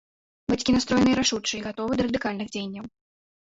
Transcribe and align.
Бацькі 0.51 0.73
настроеныя 0.77 1.19
рашуча 1.19 1.53
і 1.59 1.61
гатовыя 1.67 1.97
да 2.01 2.09
радыкальных 2.09 2.53
дзеянняў. 2.59 2.85